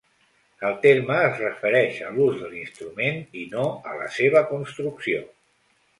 [0.67, 5.21] El terme es refereix a l'ús de l'instrument i no a la seva construcció.